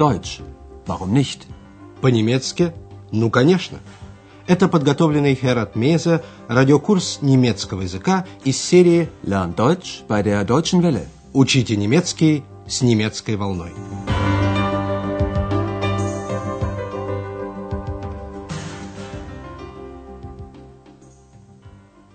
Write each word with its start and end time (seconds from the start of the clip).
Deutsch. 0.00 0.40
Warum 0.86 1.12
nicht? 1.12 1.40
По-немецки? 2.00 2.72
Ну, 3.12 3.28
конечно. 3.28 3.80
Это 4.46 4.66
подготовленный 4.66 5.34
Херат 5.34 5.76
Меза 5.76 6.24
радиокурс 6.48 7.18
немецкого 7.20 7.82
языка 7.82 8.26
из 8.42 8.56
серии 8.56 9.10
Lern 9.22 9.54
Deutsch 9.54 10.06
bei 10.08 10.22
der 10.22 10.46
Deutschen 10.46 10.80
Welle. 10.80 11.06
«Учите 11.34 11.76
немецкий 11.76 12.44
с 12.66 12.80
немецкой 12.80 13.36
волной». 13.36 13.72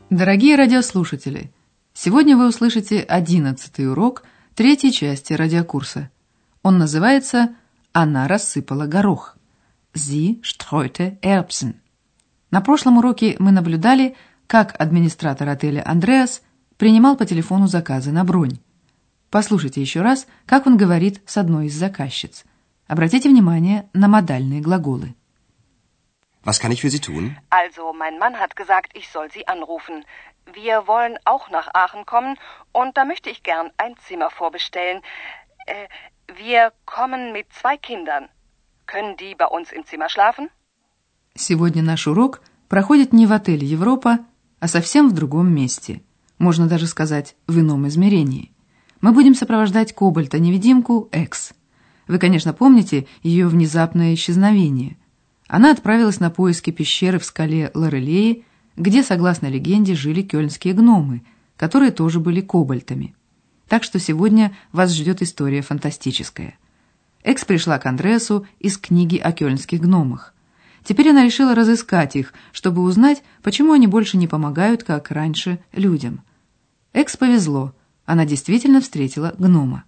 Дорогие 0.10 0.56
радиослушатели, 0.56 1.52
сегодня 1.94 2.36
вы 2.36 2.48
услышите 2.48 3.02
одиннадцатый 3.02 3.88
урок 3.88 4.24
третьей 4.56 4.92
части 4.92 5.34
радиокурса. 5.34 6.10
Он 6.64 6.80
называется 6.80 7.50
«Она 7.98 8.28
рассыпала 8.28 8.88
горох». 8.88 9.38
Sie 9.94 10.42
streute 10.44 11.18
Erbsen. 11.22 11.80
На 12.52 12.60
прошлом 12.60 12.98
уроке 12.98 13.38
мы 13.40 13.54
наблюдали, 13.54 14.18
как 14.48 14.76
администратор 14.82 15.48
отеля 15.48 15.82
Андреас 15.88 16.42
принимал 16.76 17.16
по 17.16 17.26
телефону 17.26 17.68
заказы 17.68 18.12
на 18.12 18.26
бронь. 18.26 18.60
Послушайте 19.32 19.80
еще 19.80 20.02
раз, 20.02 20.28
как 20.46 20.68
он 20.68 20.76
говорит 20.76 21.22
с 21.26 21.38
одной 21.38 21.68
из 21.68 21.76
заказчиц. 21.76 22.44
Обратите 22.86 23.30
внимание 23.30 23.90
на 23.94 24.10
модальные 24.10 24.60
глаголы. 24.60 25.16
Was 26.44 26.60
kann 26.60 26.74
ich 26.74 26.82
für 26.82 26.90
Sie 26.90 27.00
tun? 27.00 27.38
Also, 27.50 27.94
mein 27.94 28.20
Mann 28.20 28.36
hat 28.38 28.58
gesagt, 28.58 28.92
ich 28.94 29.08
soll 29.10 29.32
Sie 29.32 29.48
anrufen. 29.48 30.04
Wir 30.54 30.86
wollen 30.86 31.18
auch 31.24 31.50
nach 31.50 31.70
Aachen 31.74 32.06
kommen 32.06 32.36
und 32.74 32.98
da 32.98 33.06
möchte 33.06 33.30
ich 33.30 33.42
gern 33.42 33.72
ein 33.78 33.96
Zimmer 34.06 34.30
vorbestellen. 34.30 35.02
Äh, 35.66 35.88
wir 36.28 36.72
kommen 36.86 37.34
mit 37.34 37.48
zwei 37.52 37.78
Kindern. 37.78 38.30
Können 38.86 39.18
die 39.18 39.36
bei 39.36 39.48
uns 39.48 39.72
im 39.72 39.86
Zimmer 39.86 40.10
schlafen? 40.10 40.50
Сегодня 41.36 41.84
наш 41.84 42.08
урок 42.08 42.42
проходит 42.70 43.14
не 43.14 43.26
в 43.28 43.34
отеле 43.34 43.68
Европа, 43.68 44.20
а 44.60 44.68
совсем 44.68 45.10
в 45.10 45.14
другом 45.14 45.54
месте. 45.54 46.02
Можно 46.38 46.68
даже 46.68 46.88
сказать, 46.88 47.36
в 47.48 47.60
ином 47.60 47.88
измерении. 47.88 48.52
Мы 49.02 49.12
будем 49.12 49.36
сопровождать 49.36 49.94
Кобальта-невидимку 49.94 51.10
Экс. 51.12 51.54
Вы, 52.08 52.20
конечно, 52.20 52.54
помните 52.54 53.08
ее 53.24 53.48
внезапное 53.48 54.14
исчезновение– 54.14 54.98
она 55.48 55.72
отправилась 55.72 56.20
на 56.20 56.30
поиски 56.30 56.72
пещеры 56.72 57.20
в 57.20 57.26
скале 57.26 57.72
Лорелеи, 57.74 58.46
где, 58.76 59.04
согласно 59.04 59.48
легенде, 59.48 59.94
жили 59.96 60.22
кёльнские 60.22 60.74
гномы, 60.74 61.24
которые 61.56 61.92
тоже 61.92 62.20
были 62.20 62.42
кобальтами. 62.42 63.16
Так 63.68 63.84
что 63.84 64.00
сегодня 64.00 64.56
вас 64.72 64.94
ждет 64.94 65.22
история 65.22 65.62
фантастическая. 65.62 66.58
Экс 67.24 67.46
пришла 67.46 67.80
к 67.80 67.86
Андреасу 67.86 68.48
из 68.60 68.78
книги 68.78 69.18
о 69.18 69.32
кёльнских 69.32 69.82
гномах. 69.82 70.34
Теперь 70.84 71.10
она 71.10 71.26
решила 71.26 71.56
разыскать 71.56 72.16
их, 72.16 72.34
чтобы 72.52 72.84
узнать, 72.84 73.24
почему 73.42 73.74
они 73.74 73.88
больше 73.88 74.18
не 74.18 74.28
помогают, 74.28 74.84
как 74.84 75.10
раньше, 75.10 75.60
людям. 75.72 76.24
Экс 76.94 77.18
повезло, 77.18 77.74
она 78.06 78.26
действительно 78.26 78.82
встретила 78.82 79.34
гнома. 79.38 79.84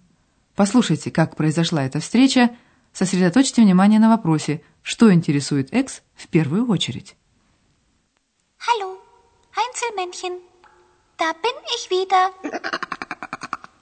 Послушайте, 0.56 1.12
как 1.12 1.36
произошла 1.36 1.84
эта 1.84 2.00
встреча, 2.00 2.50
сосредоточьте 2.92 3.62
внимание 3.62 4.00
на 4.00 4.08
вопросе– 4.08 4.62
что 4.88 5.12
интересует 5.12 5.68
Экс 5.74 6.00
в 6.14 6.28
первую 6.28 6.66
очередь? 6.66 7.14
Hallo, 8.58 8.96
Einzelmännchen. 9.54 10.40
Da 11.18 11.34
bin 11.42 11.56
ich 11.76 11.90
wieder. 11.90 12.32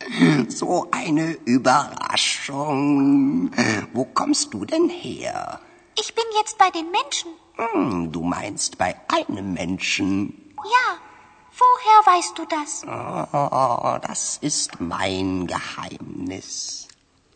So 0.48 0.88
eine 0.90 1.32
Überraschung. 1.44 3.50
Wo 3.92 4.04
kommst 4.04 4.52
du 4.54 4.64
denn 4.64 4.88
her? 4.88 5.60
Ich 5.98 6.14
bin 6.14 6.24
jetzt 6.38 6.56
bei 6.58 6.70
den 6.70 6.90
Menschen. 6.90 7.30
Hm, 7.56 8.12
du 8.12 8.22
meinst 8.22 8.78
bei 8.78 8.94
einem 9.08 9.52
Menschen. 9.54 10.54
Ja, 10.56 10.98
woher 11.52 12.06
weißt 12.16 12.38
du 12.38 12.44
das? 12.46 12.84
Oh, 12.84 13.98
das 14.06 14.38
ist 14.40 14.80
mein 14.80 15.46
Geheimnis. 15.46 16.88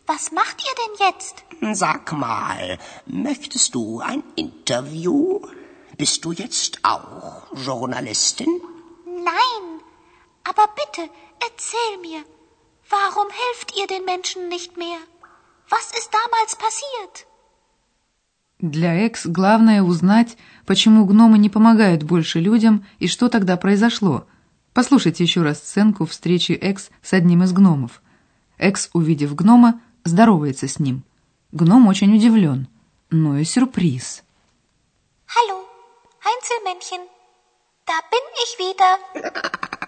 Was 0.06 0.32
macht 0.32 0.60
ihr 0.60 0.74
denn 0.82 0.94
jetzt? 1.08 1.44
Sag 1.76 2.12
mal, 2.12 2.78
möchtest 3.06 3.74
du 3.74 4.00
ein 4.00 4.22
Interview? 4.36 5.40
Bist 5.96 6.24
du 6.24 6.32
jetzt 6.32 6.80
auch 6.82 7.42
Journalistin? 7.54 8.60
Nein, 9.06 9.80
aber 10.44 10.68
bitte, 10.74 11.08
erzähl 11.40 11.98
mir, 12.02 12.24
warum 12.90 13.28
helft 13.42 13.76
ihr 13.78 13.86
den 13.86 14.04
Menschen 14.04 14.48
nicht 14.48 14.76
mehr? 14.76 15.00
Was 15.68 15.86
ist 15.98 16.10
damals 16.20 16.56
passiert? 16.56 17.26
Для 18.58 19.06
Экс 19.06 19.24
главное 19.24 19.82
узнать, 19.82 20.36
почему 20.66 21.06
гномы 21.06 21.38
не 21.38 21.48
помогают 21.48 22.02
больше 22.02 22.40
людям 22.40 22.84
и 22.98 23.06
что 23.06 23.28
тогда 23.30 23.56
произошло. 23.56 24.26
Послушайте 24.74 25.24
еще 25.24 25.42
раз 25.42 25.58
сценку 25.58 26.04
встречи 26.04 26.52
Экс 26.52 26.90
с 27.00 27.12
одним 27.14 27.42
из 27.42 27.52
гномов. 27.52 28.02
Экс, 28.58 28.90
увидев 28.92 29.34
гнома, 29.34 29.80
здоровается 30.04 30.68
с 30.68 30.78
ним. 30.78 31.04
Гном 31.52 31.86
очень 31.86 32.14
удивлен, 32.14 32.68
но 33.10 33.38
и 33.38 33.44
сюрприз. 33.44 34.22
Hallo, 35.26 35.64
Einzelmännchen, 36.22 37.00
da 37.86 37.94
bin 38.10 38.24
ich 38.44 38.58
wieder. 38.58 39.78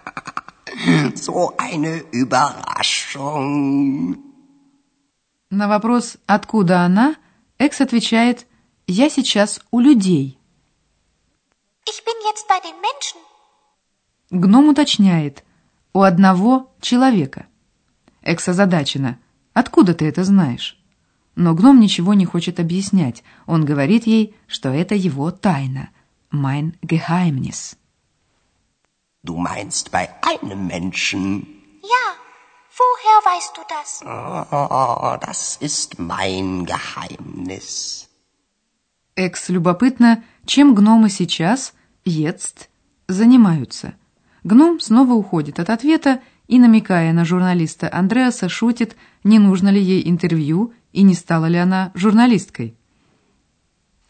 So 1.15 1.55
eine 1.57 2.03
Überraschung. 2.11 4.17
На 5.49 5.67
вопрос 5.67 6.17
«Откуда 6.25 6.81
она?» 6.81 7.15
Экс 7.57 7.81
отвечает 7.81 8.47
«Я 8.87 9.09
сейчас 9.09 9.59
у 9.71 9.79
людей». 9.79 10.37
Ich 11.85 12.03
bin 12.05 12.15
jetzt 12.25 12.47
bei 12.47 12.59
den 12.59 12.79
Menschen. 12.81 13.19
Гном 14.31 14.69
уточняет 14.69 15.43
«У 15.93 16.01
одного 16.01 16.71
человека». 16.81 17.45
Экс 18.21 18.47
озадачена– 18.47 19.19
Откуда 19.53 19.93
ты 19.93 20.05
это 20.05 20.23
знаешь?» 20.23 20.79
Но 21.35 21.55
гном 21.55 21.79
ничего 21.79 22.13
не 22.13 22.25
хочет 22.25 22.59
объяснять. 22.59 23.23
Он 23.47 23.65
говорит 23.65 24.05
ей, 24.05 24.35
что 24.47 24.69
это 24.69 24.93
его 24.93 25.31
тайна. 25.31 25.89
«Mein 26.31 26.75
Geheimnis». 26.81 27.75
Du 29.25 29.37
meinst 29.37 29.89
bei 29.91 30.09
einem 30.21 30.67
Menschen? 30.67 31.47
Ja, 31.81 32.05
woher 32.77 33.17
weißt 33.31 33.53
du 33.57 33.61
das? 33.73 33.89
Oh, 34.03 35.17
das 35.25 35.55
ist 35.61 35.97
mein 35.97 36.65
Geheimnis. 36.65 38.09
Экс 39.15 39.47
любопытно, 39.47 40.23
чем 40.45 40.75
гномы 40.75 41.09
сейчас, 41.09 41.73
jetzt, 42.03 42.67
занимаются. 43.07 43.93
Гном 44.43 44.81
снова 44.81 45.13
уходит 45.13 45.57
от 45.57 45.69
ответа 45.69 46.19
и, 46.47 46.59
намекая 46.59 47.13
на 47.13 47.23
журналиста 47.23 47.89
Андреаса, 47.93 48.49
шутит, 48.49 48.97
не 49.23 49.39
нужно 49.39 49.69
ли 49.69 49.81
ей 49.81 50.09
интервью 50.09 50.73
и 50.91 51.03
не 51.03 51.13
стала 51.13 51.45
ли 51.45 51.57
она 51.57 51.91
журналисткой. 51.93 52.75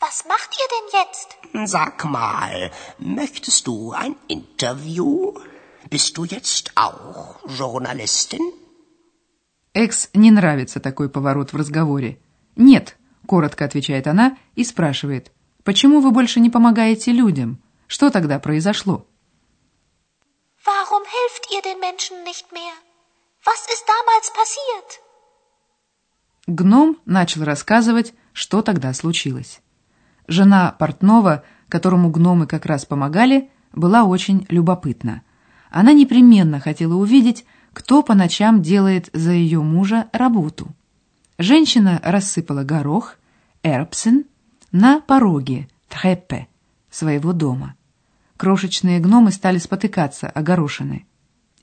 Was 0.05 0.25
macht 0.33 0.51
ihr 0.61 0.69
denn 0.75 0.87
jetzt? 0.99 1.29
Sag 1.75 2.03
mal, 2.03 2.71
möchtest 2.99 3.67
du 3.67 3.93
ein 3.93 4.17
Interview? 4.27 5.31
Bist 5.89 6.17
du 6.17 6.25
jetzt 6.25 6.73
auch 6.75 7.39
Journalistin? 7.47 8.43
Экс 9.73 10.09
не 10.13 10.29
нравится 10.31 10.81
такой 10.81 11.07
поворот 11.09 11.53
в 11.53 11.55
разговоре. 11.55 12.19
«Нет»,— 12.57 12.97
коротко 13.27 13.63
отвечает 13.63 14.05
она 14.07 14.37
и 14.55 14.65
спрашивает, 14.65 15.31
«почему 15.63 16.01
вы 16.01 16.11
больше 16.11 16.41
не 16.41 16.49
помогаете 16.49 17.13
людям? 17.13 17.61
Что 17.87 18.09
тогда 18.09 18.39
произошло?» 18.39 19.07
Warum 20.65 21.05
helft 21.17 21.43
ihr 21.55 21.61
den 21.61 21.79
Menschen 21.79 22.17
nicht 22.25 22.51
mehr? 22.51 22.75
Was 23.45 23.61
ist 23.73 23.85
damals 23.95 24.27
passiert? 24.41 24.89
Гном 26.45 26.99
начал 27.05 27.45
рассказывать, 27.45 28.13
что 28.33 28.61
тогда 28.61 28.93
случилось. 28.93 29.62
Жена 30.27 30.75
портного, 30.77 31.43
которому 31.69 32.09
гномы 32.09 32.47
как 32.47 32.65
раз 32.65 32.85
помогали, 32.85 33.49
была 33.73 34.03
очень 34.03 34.45
любопытна. 34.49 35.23
Она 35.69 35.93
непременно 35.93 36.59
хотела 36.59 36.95
увидеть, 36.95 37.45
кто 37.73 38.03
по 38.03 38.13
ночам 38.13 38.61
делает 38.61 39.09
за 39.13 39.31
ее 39.31 39.61
мужа 39.61 40.07
работу. 40.13 40.67
Женщина 41.37 41.99
рассыпала 42.03 42.63
горох, 42.63 43.17
эрпсен, 43.63 44.25
на 44.71 45.01
пороге, 45.01 45.67
треппе, 45.89 46.47
своего 46.89 47.33
дома. 47.33 47.75
Крошечные 48.37 48.99
гномы 48.99 49.31
стали 49.31 49.57
спотыкаться 49.57 50.29
о 50.29 50.41
горошины. 50.41 51.05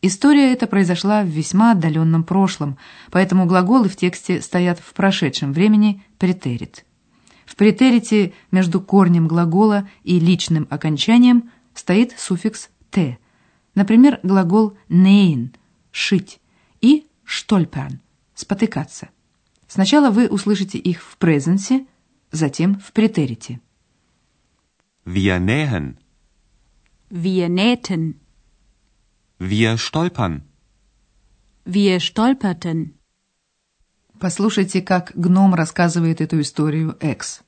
История 0.03 0.53
эта 0.53 0.67
произошла 0.67 1.23
в 1.23 1.27
весьма 1.27 1.73
отдаленном 1.73 2.25
прошлом, 2.25 2.79
поэтому 3.11 3.47
глаголы 3.47 3.89
в 3.89 3.97
тексте 3.97 4.41
стоят 4.41 4.79
в 4.79 4.95
прошедшем 4.95 5.53
времени 5.53 6.03
претерит. 6.19 6.85
В 7.51 7.57
претерите 7.57 8.33
между 8.53 8.81
корнем 8.81 9.27
глагола 9.27 9.89
и 10.05 10.21
личным 10.21 10.69
окончанием 10.71 11.51
стоит 11.75 12.17
суффикс 12.17 12.71
«т». 12.91 13.19
Например, 13.75 14.21
глагол 14.23 14.79
«нейн»– 14.89 15.53
«шить» 15.91 16.41
и 16.81 17.09
«штольперн»– 17.25 17.99
«спотыкаться». 18.35 19.09
Сначала 19.67 20.11
вы 20.11 20.29
услышите 20.29 20.79
их 20.79 21.03
в 21.03 21.17
презенсе, 21.17 21.87
затем 22.31 22.79
в 22.79 22.93
претерите. 22.93 23.61
Wir 25.05 25.41
nähen. 25.41 25.97
Wir 27.11 27.49
nähten. 27.49 28.21
Wir 29.41 29.77
stolpern. 29.77 30.43
Wir 31.65 31.99
stolperten. 31.99 32.95
Послушайте, 34.21 34.83
как 34.83 35.13
гном 35.15 35.55
рассказывает 35.55 36.21
эту 36.21 36.43
историю 36.43 36.95
Экс. 37.01 37.41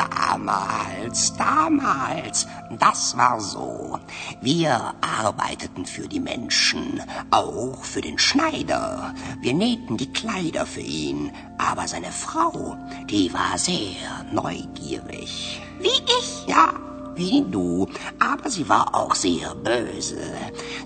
Damals, 0.00 1.36
damals, 1.36 2.46
das 2.78 3.18
war 3.18 3.38
so. 3.38 3.98
Wir 4.40 4.94
arbeiteten 5.02 5.84
für 5.84 6.08
die 6.08 6.20
Menschen, 6.20 7.02
auch 7.30 7.84
für 7.84 8.00
den 8.00 8.18
Schneider. 8.18 9.14
Wir 9.42 9.52
nähten 9.52 9.98
die 9.98 10.10
Kleider 10.10 10.64
für 10.64 10.80
ihn, 10.80 11.32
aber 11.58 11.86
seine 11.86 12.12
Frau, 12.12 12.78
die 13.10 13.30
war 13.34 13.58
sehr 13.58 14.24
neugierig. 14.32 15.60
Wie 15.80 15.88
ich. 16.18 16.46
Ja, 16.46 16.72
wie 17.14 17.44
du, 17.50 17.86
aber 18.18 18.48
sie 18.48 18.70
war 18.70 18.94
auch 18.94 19.14
sehr 19.14 19.54
böse. 19.54 20.22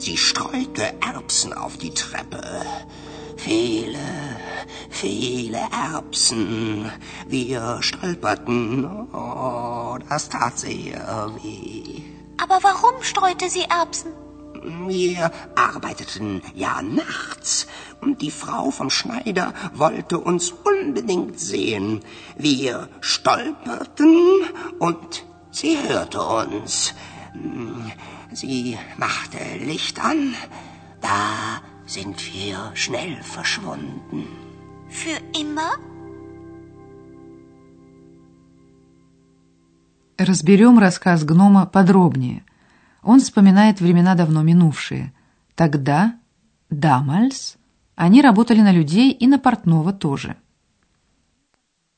Sie 0.00 0.16
streute 0.16 0.92
Erbsen 1.00 1.52
auf 1.52 1.76
die 1.76 1.94
Treppe. 1.94 2.42
Viele, 3.44 3.98
viele 4.88 5.58
Erbsen. 5.70 6.90
Wir 7.26 7.76
stolperten. 7.82 8.86
Oh, 9.12 9.98
das 10.08 10.30
tat 10.30 10.58
sehr 10.58 11.30
weh. 11.42 12.00
Aber 12.42 12.60
warum 12.62 13.02
streute 13.02 13.50
sie 13.50 13.64
Erbsen? 13.64 14.12
Wir 14.88 15.30
arbeiteten 15.56 16.40
ja 16.54 16.80
nachts 16.80 17.66
und 18.00 18.22
die 18.22 18.30
Frau 18.30 18.70
vom 18.70 18.88
Schneider 18.88 19.52
wollte 19.74 20.20
uns 20.20 20.50
unbedingt 20.50 21.38
sehen. 21.38 22.00
Wir 22.38 22.88
stolperten 23.02 24.16
und 24.78 25.26
sie 25.50 25.76
hörte 25.86 26.22
uns. 26.22 26.94
Sie 28.32 28.78
machte 28.96 29.38
Licht 29.58 30.02
an. 30.02 30.34
Da 31.02 31.60
sind 31.86 32.16
wir 32.32 32.72
schnell 32.74 33.22
verschwunden. 33.22 34.26
Für 34.88 35.18
immer? 35.32 35.78
Разберем 40.16 40.78
рассказ 40.78 41.24
гнома 41.24 41.66
подробнее. 41.66 42.44
Он 43.02 43.20
вспоминает 43.20 43.80
времена 43.80 44.14
давно 44.14 44.42
минувшие. 44.42 45.12
Тогда, 45.56 46.14
damals, 46.70 47.56
они 47.96 48.22
работали 48.22 48.60
на 48.60 48.72
людей 48.72 49.12
и 49.12 49.26
на 49.26 49.38
портного 49.38 49.92
тоже. 49.92 50.36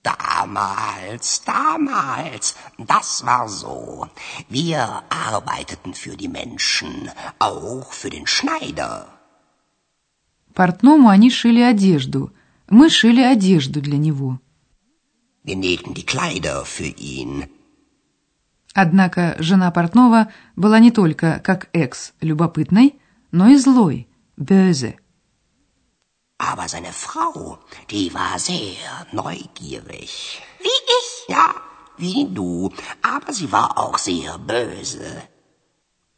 Damals, 0.02 1.42
damals, 1.44 2.54
das 2.78 3.24
war 3.24 3.48
so. 3.48 4.08
Wir 4.48 5.02
arbeiteten 5.10 5.94
für 5.94 6.16
die 6.16 6.28
Menschen, 6.28 7.10
auch 7.38 7.92
für 7.92 8.10
den 8.10 8.26
Schneider. 8.26 9.15
Портному 10.56 11.10
они 11.10 11.28
шили 11.30 11.60
одежду. 11.60 12.32
Мы 12.70 12.88
шили 12.88 13.20
одежду 13.20 13.82
для 13.82 13.98
него. 13.98 14.40
Wir 15.44 15.54
nähten 15.54 15.92
die 15.92 16.06
Kleider 16.06 16.64
für 16.64 16.90
ihn. 17.14 17.46
Однако 18.72 19.36
жена 19.38 19.70
портного 19.70 20.32
была 20.56 20.78
не 20.78 20.90
только, 20.90 21.40
как 21.44 21.68
экс, 21.74 22.14
любопытной, 22.22 22.98
но 23.32 23.48
и 23.48 23.56
злой, 23.56 24.08
böse. 24.38 24.96
Aber 26.38 26.68
seine 26.68 26.92
Frau, 26.92 27.58
die 27.90 28.12
war 28.14 28.38
sehr 28.38 29.06
neugierig. 29.12 30.40
Wie 30.64 30.80
ich. 30.98 31.10
Ja, 31.28 31.54
wie 31.98 32.24
du, 32.24 32.72
aber 33.02 33.32
sie 33.34 33.52
war 33.52 33.76
auch 33.76 33.98
sehr 33.98 34.38
böse. 34.38 35.22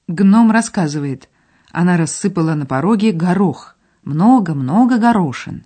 Гном 0.07 0.53
рассказывает, 0.53 1.29
она 1.73 1.97
рассыпала 1.97 2.55
на 2.55 2.67
пороге 2.67 3.11
горох, 3.13 3.75
много-много 4.09 4.99
горошин. 4.99 5.65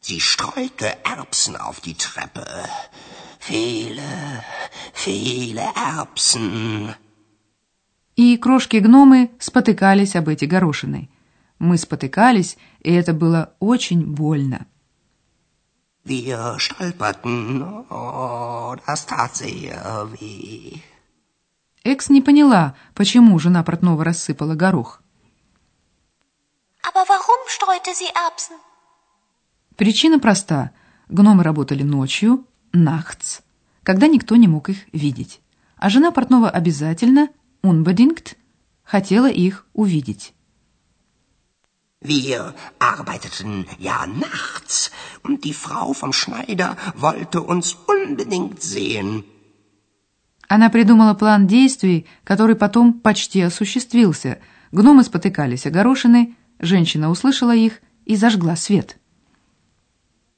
Sie 0.00 0.20
streute 0.20 0.88
Erbsen 1.04 1.56
auf 1.56 1.80
die 1.80 1.94
Treppe. 1.94 2.46
Viele, 3.38 4.42
viele 4.92 5.64
Erbsen. 5.74 6.94
И 8.16 8.36
крошки-гномы 8.38 9.30
спотыкались 9.38 10.16
об 10.16 10.28
эти 10.28 10.46
горошины. 10.46 11.10
Мы 11.58 11.76
спотыкались, 11.78 12.56
и 12.80 12.92
это 12.92 13.12
было 13.12 13.54
очень 13.60 14.04
больно. 14.06 14.66
Wir 16.04 16.58
stolperten. 16.58 17.62
Oh, 17.90 18.76
das 18.86 19.06
tat 19.06 19.34
sehr 19.36 20.08
weh. 20.12 20.80
Экс 21.84 22.08
не 22.08 22.20
поняла, 22.20 22.74
почему 22.94 23.38
жена 23.38 23.62
портного 23.62 24.04
рассыпала 24.04 24.54
горох. 24.54 25.02
Aber 26.88 27.02
warum 27.08 27.40
streute 27.48 27.92
sie 27.94 28.10
Erbsen? 28.26 28.56
Причина 29.76 30.18
проста. 30.20 30.70
Гномы 31.08 31.42
работали 31.42 31.82
ночью, 31.82 32.46
nachts, 32.72 33.42
когда 33.82 34.06
никто 34.06 34.36
не 34.36 34.48
мог 34.48 34.68
их 34.68 34.78
видеть. 34.92 35.40
А 35.76 35.90
жена 35.90 36.10
портного 36.12 36.48
обязательно, 36.48 37.28
unbedingt, 37.62 38.36
хотела 38.84 39.28
их 39.28 39.66
увидеть. 39.74 40.32
Wir 42.00 42.54
arbeiteten 42.78 43.66
ja 43.78 44.06
nachts 44.06 44.92
und 45.24 45.44
die 45.44 45.54
Frau 45.54 45.92
vom 45.92 46.12
Schneider 46.12 46.76
wollte 46.94 47.42
uns 47.42 47.76
unbedingt 47.86 48.62
sehen. 48.62 49.24
Она 50.48 50.70
придумала 50.70 51.14
план 51.14 51.48
действий, 51.48 52.06
который 52.22 52.54
потом 52.54 52.92
почти 53.00 53.40
осуществился. 53.40 54.38
Гномы 54.70 55.02
спотыкались 55.02 55.66
о 55.66 55.70
горошины, 55.70 56.36
женщина 56.58 57.10
услышала 57.10 57.54
их 57.54 57.80
и 58.04 58.16
зажгла 58.16 58.56
свет. 58.56 58.98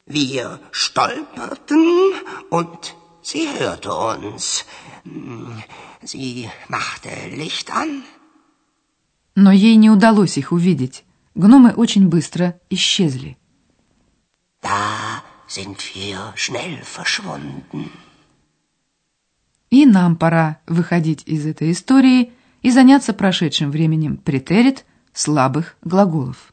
Wir 0.07 0.59
stolperten 0.73 2.15
und 2.51 2.95
sie 3.23 3.47
hörte 3.59 3.93
uns. 3.93 4.65
Sie 6.03 6.49
machte 6.69 7.11
Licht 7.31 7.71
an. 7.71 8.03
Но 9.35 9.53
ей 9.53 9.77
не 9.77 9.91
удалось 9.91 10.39
их 10.39 10.51
увидеть. 10.53 11.05
Гномы 11.35 11.73
очень 11.73 12.09
быстро 12.09 12.59
исчезли. 12.71 13.37
Da 14.63 15.23
sind 15.47 15.79
wir 15.95 16.35
schnell 16.37 16.83
verschwunden. 16.83 17.91
И 19.71 19.85
нам 19.85 20.17
пора 20.17 20.61
выходить 20.67 21.23
из 21.27 21.45
этой 21.47 21.73
истории 21.73 22.33
и 22.63 22.71
заняться 22.71 23.13
прошедшим 23.13 23.71
временем 23.71 24.17
претерит 24.17 24.87
слабых 25.19 25.77
глаголов. 25.83 26.53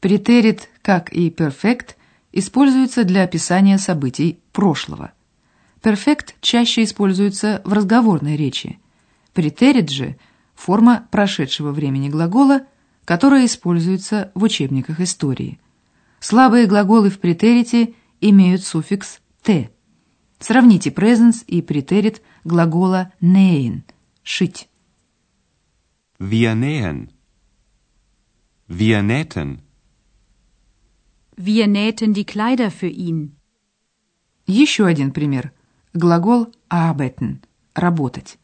Претерит, 0.00 0.70
как 0.80 1.12
и 1.12 1.28
перфект, 1.28 1.98
используется 2.32 3.04
для 3.04 3.24
описания 3.24 3.76
событий 3.76 4.38
прошлого. 4.52 5.12
Перфект 5.82 6.36
чаще 6.40 6.84
используется 6.84 7.60
в 7.66 7.74
разговорной 7.74 8.36
речи. 8.36 8.78
Претерит 9.34 9.90
же– 9.90 10.16
форма 10.54 11.06
прошедшего 11.10 11.72
времени 11.72 12.08
глагола, 12.08 12.62
которая 13.04 13.44
используется 13.44 14.30
в 14.34 14.44
учебниках 14.44 15.00
истории. 15.00 15.58
Слабые 16.24 16.66
глаголы 16.66 17.10
в 17.10 17.20
претерите 17.20 17.92
имеют 18.22 18.62
суффикс 18.62 19.20
«т». 19.42 19.70
Сравните 20.38 20.88
presence 20.88 21.44
и 21.46 21.60
претерит 21.60 22.22
глагола 22.44 23.12
«nähen»– 23.20 23.82
«шить». 24.22 24.70
Wir 26.18 26.54
nähen. 26.54 27.10
Wir 28.66 29.02
nähten. 29.02 29.58
Wir 31.36 31.66
nähten 31.66 32.14
die 32.14 32.24
Kleider 32.24 32.70
für 32.70 32.88
ihn. 32.88 33.32
Еще 34.46 34.86
один 34.86 35.12
пример. 35.12 35.52
Глагол 35.92 36.50
arbeiten– 36.70 37.42
работать. 37.74 38.38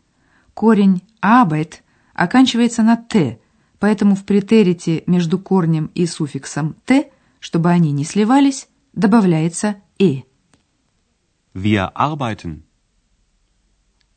Корень 0.52 1.00
arbeit 1.22 1.80
оканчивается 2.12 2.82
на 2.82 2.98
«т», 2.98 3.40
поэтому 3.78 4.16
в 4.16 4.26
претерите 4.26 5.02
между 5.06 5.38
корнем 5.38 5.90
и 5.94 6.04
суффиксом 6.04 6.76
«т», 6.84 7.10
чтобы 7.40 7.70
они 7.70 7.90
не 7.90 8.04
сливались, 8.04 8.68
добавляется 8.92 9.76
«э». 9.98 10.22
Wir 11.52 11.90
arbeiten. 11.96 12.62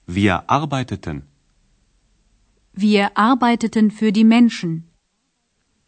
Wir 0.05 0.43
arbeiteten. 0.47 1.23
Wir 2.75 3.11
arbeiteten 3.15 3.89
für 3.89 4.11
die 4.11 4.23
Menschen. 4.23 4.83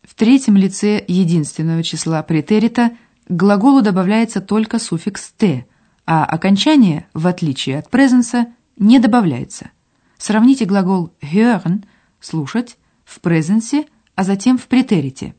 В 0.01 0.13
третьем 0.15 0.55
лице 0.55 1.03
единственного 1.07 1.83
числа 1.83 2.23
претерита 2.23 2.91
к 3.27 3.31
глаголу 3.31 3.81
добавляется 3.81 4.41
только 4.41 4.79
суффикс 4.79 5.31
«т», 5.37 5.65
а 6.07 6.23
окончание, 6.25 7.07
в 7.13 7.27
отличие 7.27 7.79
от 7.79 7.89
презенса, 7.89 8.53
не 8.77 8.99
добавляется. 8.99 9.71
Сравните 10.17 10.65
глагол 10.65 11.13
hören– 11.21 11.85
«слушать» 12.19 12.77
в 13.03 13.19
презенсе, 13.19 13.85
а 14.15 14.23
затем 14.23 14.57
в 14.57 14.67
претерите. 14.67 15.35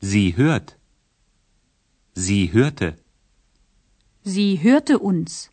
Sie 0.00 0.36
hört. 0.36 0.76
Sie 2.14 2.52
hörte. 2.52 2.96
Sie 4.24 4.62
hörte 4.62 4.98
uns. 4.98 5.50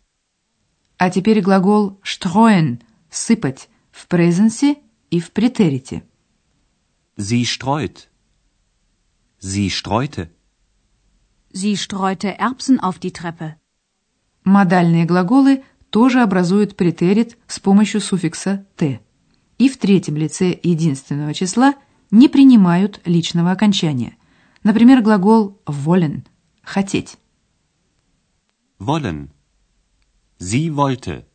А 0.97 1.09
теперь 1.09 1.41
глагол 1.41 1.99
streuen– 2.03 2.79
«сыпать» 3.09 3.69
в 3.91 4.07
презенсе 4.07 4.77
и 5.09 5.19
в 5.19 5.31
претерите. 5.31 6.03
Sie 7.17 7.45
streut. 7.45 8.07
Sie 9.41 9.69
streute. 9.69 10.29
Sie 11.51 11.75
streute 11.77 12.37
Erbsen 12.37 12.79
auf 12.79 12.99
die 12.99 13.11
Treppe. 13.11 13.55
Модальные 14.43 15.05
глаголы 15.05 15.63
тоже 15.89 16.21
образуют 16.21 16.75
претерит 16.75 17.37
с 17.47 17.59
помощью 17.59 18.01
суффикса 18.01 18.65
«т». 18.75 18.99
И 19.57 19.69
в 19.69 19.77
третьем 19.77 20.17
лице 20.17 20.59
единственного 20.61 21.33
числа 21.33 21.75
не 22.11 22.27
принимают 22.27 23.01
личного 23.05 23.51
окончания. 23.51 24.17
Например, 24.67 25.03
глагол 25.03 25.61
wollen– 25.67 26.23
«хотеть». 26.63 27.19
Wollen. 28.79 29.29
Sie 30.39 30.75
wollte. 30.75 31.27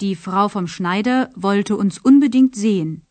Die 0.00 0.16
Frau 0.16 0.48
vom 0.48 0.66
Schneider 0.66 1.28
wollte 1.36 1.76
uns 1.76 1.98
unbedingt 1.98 2.56
sehen. 2.56 3.02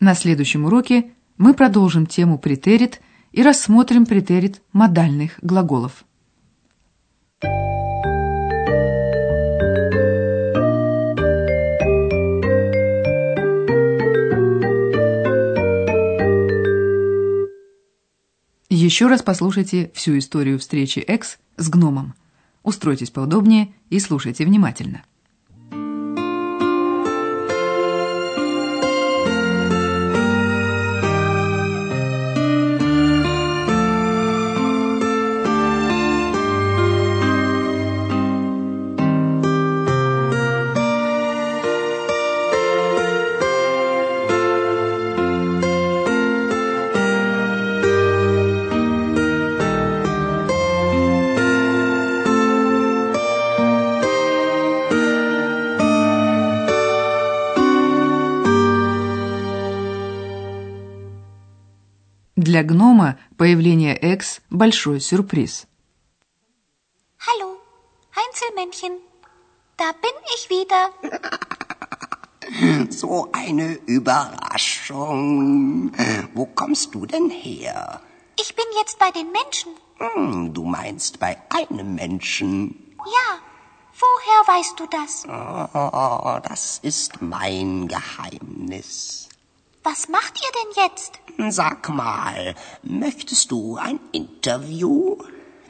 На 0.00 0.14
следующем 0.14 0.64
уроке 0.64 1.10
мы 1.36 1.52
продолжим 1.52 2.06
тему 2.06 2.38
претерит 2.38 3.02
и 3.32 3.42
рассмотрим 3.42 4.06
претерит 4.06 4.62
модальных 4.72 5.38
глаголов. 5.42 6.06
Еще 18.74 19.06
раз 19.06 19.22
послушайте 19.22 19.92
всю 19.94 20.18
историю 20.18 20.58
встречи 20.58 20.98
Экс 20.98 21.38
с 21.56 21.68
гномом. 21.68 22.16
Устройтесь 22.64 23.10
поудобнее 23.10 23.72
и 23.88 24.00
слушайте 24.00 24.44
внимательно. 24.44 25.04
Для 62.54 62.62
гнома 62.62 63.18
появление 63.36 63.96
Экс– 63.96 64.40
большой 64.48 65.00
сюрприз. 65.00 65.66
Hallo, 67.26 67.58
Heinzelmännchen. 68.14 68.92
Da 69.76 69.90
bin 70.04 70.16
ich 70.36 70.48
wieder. 70.50 70.90
So 72.90 73.28
eine 73.32 73.74
Überraschung. 73.96 75.90
Wo 76.34 76.46
kommst 76.46 76.94
du 76.94 77.06
denn 77.06 77.28
her? 77.28 78.00
Ich 78.40 78.54
bin 78.54 78.66
jetzt 78.78 79.00
bei 79.00 79.10
den 79.10 79.32
Menschen. 79.32 79.72
Hm, 79.98 80.54
du 80.54 80.62
meinst 80.64 81.18
bei 81.18 81.36
einem 81.50 81.96
Menschen. 81.96 82.94
Ja, 83.16 83.28
woher 83.98 84.40
weißt 84.54 84.78
du 84.78 84.86
das? 84.86 85.12
Oh, 85.26 86.38
das 86.48 86.78
ist 86.84 87.20
mein 87.20 87.88
Geheimnis. 87.88 89.28
Was 89.83 90.09
macht 90.09 90.35
ihr 90.43 90.53
denn 90.57 90.71
jetzt? 90.83 91.19
Sag 91.55 91.89
mal, 91.89 92.55
möchtest 92.83 93.51
du 93.51 93.77
ein 93.77 93.99
Interview? 94.11 95.17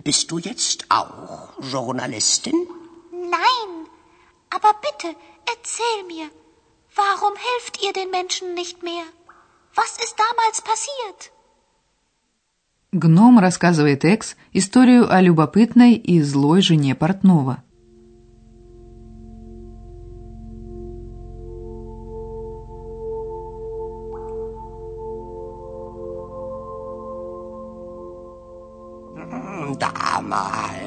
Bist 0.03 0.31
du 0.31 0.39
jetzt 0.39 0.85
auch 0.89 1.49
Journalistin? 1.61 2.67
Nein, 3.11 3.71
aber 4.49 4.71
bitte, 4.85 5.15
erzähl 5.53 5.99
mir, 6.07 6.29
warum 6.95 7.33
helft 7.35 7.83
ihr 7.83 7.93
den 7.93 8.09
Menschen 8.09 8.55
nicht 8.55 8.81
mehr? 8.83 9.03
Was 9.75 9.97
ist 10.03 10.15
damals 10.17 10.61
passiert? 10.61 11.31
Гном 12.91 13.37
рассказывает 13.37 14.03
Экс 14.03 14.35
историю 14.51 15.11
о 15.11 15.21
любопытной 15.21 15.93
и 15.93 16.21
злой 16.23 16.61
жене 16.61 16.95
портного. 16.95 17.62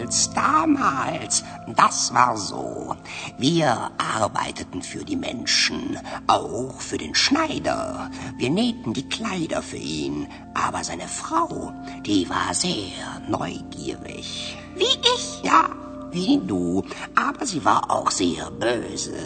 Damals, 0.07 0.33
damals, 0.33 1.43
das 1.75 2.13
war 2.13 2.37
so. 2.37 2.95
Wir 3.37 3.91
arbeiteten 3.97 4.81
für 4.81 5.03
die 5.03 5.17
Menschen, 5.17 5.99
auch 6.27 6.79
für 6.79 6.97
den 6.97 7.13
Schneider. 7.13 8.09
Wir 8.37 8.49
nähten 8.49 8.93
die 8.93 9.09
Kleider 9.09 9.61
für 9.61 9.75
ihn, 9.75 10.29
aber 10.53 10.85
seine 10.85 11.09
Frau, 11.09 11.73
die 12.05 12.29
war 12.29 12.53
sehr 12.53 13.21
neugierig. 13.27 14.57
Wie 14.75 14.85
ich? 14.85 15.43
Ja, 15.43 15.67
wie 16.11 16.39
du, 16.39 16.85
aber 17.15 17.45
sie 17.45 17.65
war 17.65 17.91
auch 17.91 18.09
sehr 18.09 18.49
böse. 18.49 19.17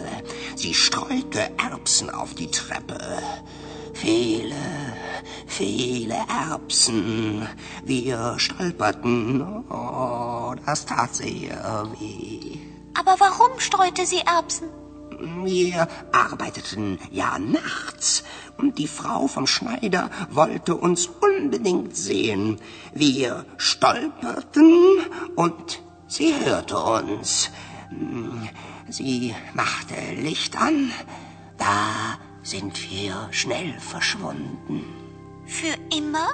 Sie 0.56 0.74
streute 0.74 1.48
Erbsen 1.58 2.10
auf 2.10 2.34
die 2.34 2.50
Treppe. 2.50 2.98
Viele, 3.94 4.56
viele 5.46 6.16
Erbsen. 6.50 7.46
Wir 7.84 8.34
stolperten. 8.38 9.64
Oh, 9.70 10.11
das 10.72 10.86
tat 10.86 11.14
sehr 11.14 11.86
weh. 11.98 12.58
Aber 12.94 13.14
warum 13.18 13.52
streute 13.58 14.06
sie 14.06 14.22
Erbsen? 14.36 14.68
Wir 15.44 15.86
arbeiteten 16.12 16.98
ja 17.10 17.38
nachts 17.38 18.24
und 18.56 18.78
die 18.78 18.88
Frau 18.88 19.26
vom 19.28 19.46
Schneider 19.46 20.04
wollte 20.30 20.74
uns 20.74 21.10
unbedingt 21.28 21.94
sehen. 21.94 22.58
Wir 22.94 23.44
stolperten 23.58 24.74
und 25.36 25.82
sie 26.08 26.34
hörte 26.42 26.78
uns. 26.78 27.50
Sie 28.88 29.34
machte 29.52 29.96
Licht 30.28 30.56
an. 30.68 30.90
Da 31.58 32.18
sind 32.42 32.74
wir 32.90 33.28
schnell 33.30 33.78
verschwunden. 33.78 34.76
Für 35.44 35.76
immer? 35.94 36.28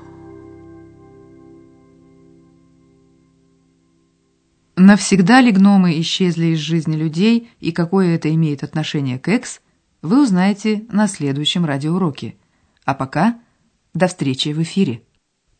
Навсегда 4.88 5.42
ли 5.42 5.52
гномы 5.52 6.00
исчезли 6.00 6.46
из 6.54 6.60
жизни 6.60 6.96
людей 6.96 7.50
и 7.60 7.72
какое 7.72 8.14
это 8.14 8.34
имеет 8.34 8.62
отношение 8.62 9.18
к 9.18 9.28
Экс, 9.28 9.60
вы 10.00 10.22
узнаете 10.22 10.86
на 10.90 11.08
следующем 11.08 11.66
радиоуроке. 11.66 12.36
А 12.86 12.94
пока 12.94 13.38
до 13.92 14.06
встречи 14.06 14.48
в 14.48 14.62
эфире. 14.62 15.02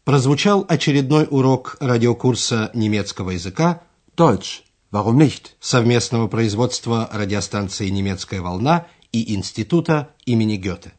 Прозвучал 0.05 0.65
очередной 0.67 1.29
урок 1.31 1.77
радиокурса 1.81 2.71
немецкого 2.73 3.33
языка 3.33 3.83
Deutsch. 4.17 4.63
Warum 4.91 5.19
nicht? 5.19 5.49
совместного 5.61 6.29
производства 6.29 7.11
радиостанции 7.13 7.91
«Немецкая 7.91 8.41
волна» 8.41 8.87
и 9.13 9.35
Института 9.35 10.15
имени 10.25 10.57
Гёте. 10.57 10.95